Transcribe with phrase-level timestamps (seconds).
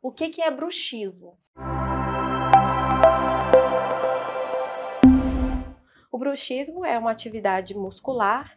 [0.00, 1.36] O que, que é bruxismo?
[6.10, 8.56] O bruxismo é uma atividade muscular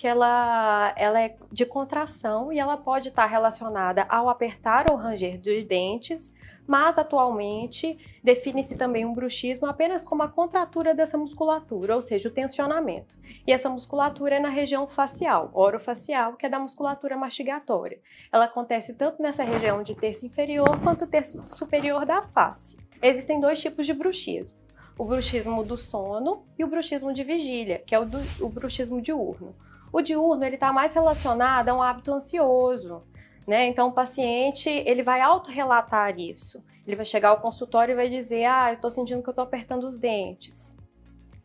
[0.00, 5.38] que ela, ela é de contração e ela pode estar relacionada ao apertar ou ranger
[5.38, 6.34] dos dentes,
[6.66, 12.32] mas atualmente define-se também um bruxismo apenas como a contratura dessa musculatura, ou seja, o
[12.32, 13.14] tensionamento.
[13.46, 18.00] E essa musculatura é na região facial, orofacial, que é da musculatura mastigatória.
[18.32, 22.78] Ela acontece tanto nessa região de terço inferior quanto terço superior da face.
[23.02, 24.58] Existem dois tipos de bruxismo
[24.96, 29.00] o bruxismo do sono e o bruxismo de vigília, que é o, do, o bruxismo
[29.00, 29.54] diurno.
[29.92, 33.02] O diurno ele está mais relacionado a um hábito ansioso,
[33.46, 33.66] né?
[33.66, 36.64] Então o paciente ele vai autorrelatar isso.
[36.86, 39.44] Ele vai chegar ao consultório e vai dizer, ah, eu estou sentindo que eu estou
[39.44, 40.79] apertando os dentes.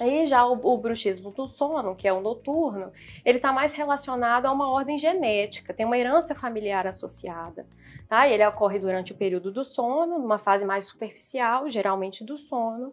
[0.00, 2.92] E já o, o, bruxismo do sono, que é o noturno,
[3.24, 7.66] ele está mais relacionado a uma ordem genética, tem uma herança familiar associada.
[8.08, 8.28] Tá?
[8.28, 12.92] Ele ocorre durante o período do sono, numa fase mais superficial, geralmente do sono.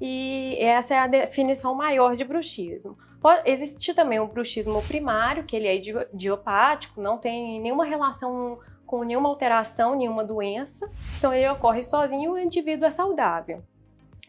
[0.00, 2.96] E essa é a definição maior de bruxismo.
[3.20, 9.04] Pode, existe também o bruxismo primário, que ele é idiopático, não tem nenhuma relação com
[9.04, 13.62] nenhuma alteração, nenhuma doença, então ele ocorre sozinho e o indivíduo é saudável.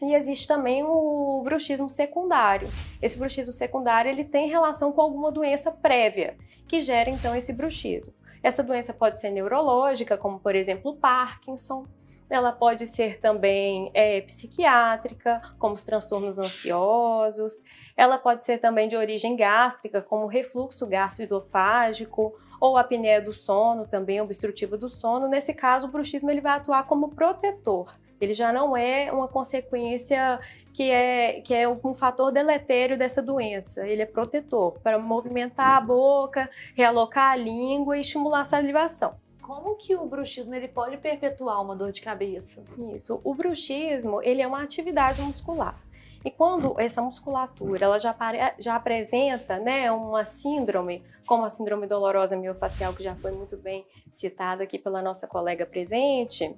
[0.02, 2.68] E existe também o bruxismo secundário.
[3.02, 8.14] Esse bruxismo secundário ele tem relação com alguma doença prévia, que gera então esse bruxismo.
[8.42, 11.86] Essa doença pode ser neurológica, como por exemplo o Parkinson,
[12.30, 17.64] ela pode ser também é, psiquiátrica, como os transtornos ansiosos,
[17.96, 24.20] ela pode ser também de origem gástrica, como refluxo gastroesofágico, ou apneia do sono, também
[24.20, 25.26] obstrutiva do sono.
[25.26, 27.92] Nesse caso, o bruxismo ele vai atuar como protetor.
[28.20, 30.38] Ele já não é uma consequência
[30.72, 33.86] que é, que é um fator deletério dessa doença.
[33.86, 39.14] Ele é protetor para movimentar a boca, realocar a língua e estimular a salivação
[39.50, 42.62] como que o bruxismo ele pode perpetuar uma dor de cabeça?
[42.94, 45.76] Isso, o bruxismo ele é uma atividade muscular.
[46.24, 48.14] E quando essa musculatura ela já,
[48.60, 53.84] já apresenta né, uma síndrome, como a síndrome dolorosa miofacial, que já foi muito bem
[54.12, 56.54] citada aqui pela nossa colega presente,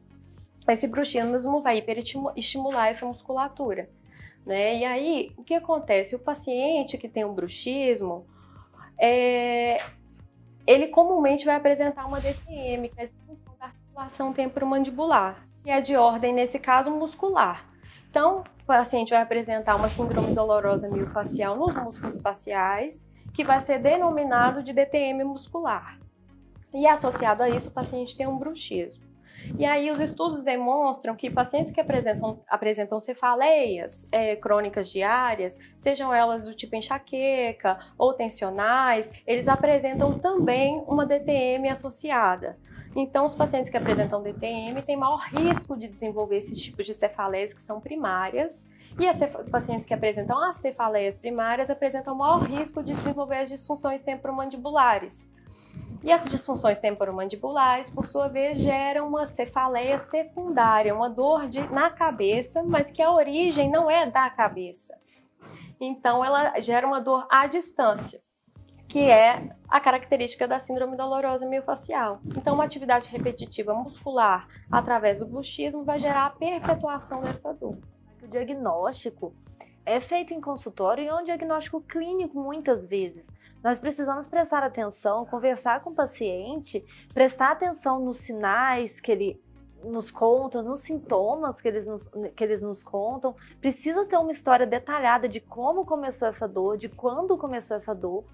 [0.69, 3.89] esse bruxismo vai hiperestimular essa musculatura.
[4.47, 4.79] Né?
[4.79, 6.15] E aí, o que acontece?
[6.15, 8.27] O paciente que tem um bruxismo,
[8.99, 9.83] é,
[10.67, 15.81] ele comumente vai apresentar uma DTM, que é a disfunção da articulação temporomandibular, que é
[15.81, 17.69] de ordem, nesse caso, muscular.
[18.11, 23.79] Então, o paciente vai apresentar uma síndrome dolorosa miofacial nos músculos faciais, que vai ser
[23.79, 25.99] denominado de DTM muscular.
[26.75, 29.12] E associado a isso, o paciente tem um bruxismo.
[29.59, 36.13] E aí os estudos demonstram que pacientes que apresentam, apresentam cefaleias é, crônicas diárias, sejam
[36.13, 42.59] elas do tipo enxaqueca ou tensionais, eles apresentam também uma DTM associada.
[42.95, 47.55] Então, os pacientes que apresentam DTM têm maior risco de desenvolver esses tipos de cefaleias
[47.55, 52.93] que são primárias, e os pacientes que apresentam as cefaleias primárias apresentam maior risco de
[52.93, 55.31] desenvolver as disfunções temporomandibulares
[56.03, 61.91] e as disfunções temporomandibulares, por sua vez, geram uma cefaleia secundária, uma dor de, na
[61.91, 64.99] cabeça, mas que a origem não é da cabeça.
[65.81, 68.21] Então, ela gera uma dor à distância,
[68.89, 72.21] que é a característica da síndrome dolorosa miofascial.
[72.37, 77.79] Então, uma atividade repetitiva muscular através do bruxismo vai gerar a perpetuação dessa dor.
[78.23, 79.35] O diagnóstico
[79.85, 83.27] é feito em consultório e é um diagnóstico clínico muitas vezes.
[83.63, 86.85] Nós precisamos prestar atenção, conversar com o paciente,
[87.15, 89.43] prestar atenção nos sinais que ele
[89.85, 93.35] nos conta, nos sintomas que eles nos, que eles nos contam.
[93.61, 98.25] Precisa ter uma história detalhada de como começou essa dor, de quando começou essa dor.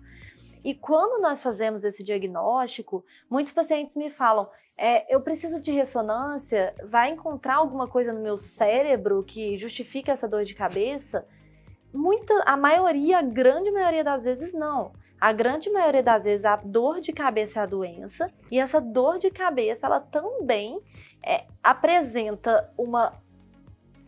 [0.68, 4.46] E quando nós fazemos esse diagnóstico, muitos pacientes me falam:
[4.76, 10.28] é, eu preciso de ressonância, vai encontrar alguma coisa no meu cérebro que justifica essa
[10.28, 11.26] dor de cabeça?
[11.90, 14.92] Muita, a maioria, a grande maioria das vezes, não.
[15.18, 19.16] A grande maioria das vezes a dor de cabeça é a doença e essa dor
[19.16, 20.78] de cabeça ela também
[21.24, 23.14] é, apresenta uma,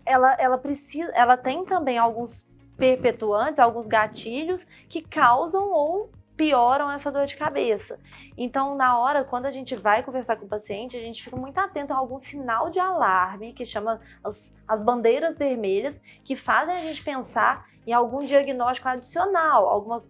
[0.05, 2.47] ela, ela precisa, ela tem também alguns
[2.77, 8.01] perpetuantes, alguns gatilhos que causam ou pioram essa dor de cabeça.
[8.35, 11.59] Então, na hora, quando a gente vai conversar com o paciente, a gente fica muito
[11.59, 16.81] atento a algum sinal de alarme, que chama as, as bandeiras vermelhas, que fazem a
[16.81, 20.03] gente pensar em algum diagnóstico adicional, alguma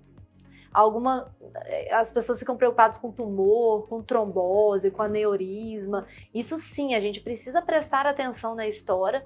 [0.72, 1.34] alguma.
[1.66, 6.06] Eh, as pessoas ficam preocupadas com tumor, com trombose, com aneurisma.
[6.32, 9.24] Isso sim, a gente precisa prestar atenção na história,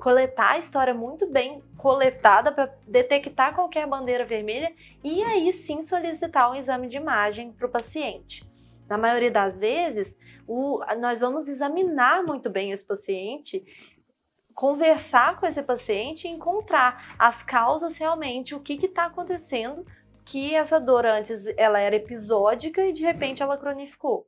[0.00, 5.82] coletar a história muito bem coletada para detectar qualquer é bandeira vermelha e aí sim
[5.82, 8.44] solicitar um exame de imagem para o paciente.
[8.88, 10.16] Na maioria das vezes,
[10.46, 13.64] o, nós vamos examinar muito bem esse paciente
[14.54, 19.84] conversar com esse paciente e encontrar as causas realmente, o que está acontecendo
[20.24, 24.26] que essa dor antes ela era episódica e de repente ela cronificou.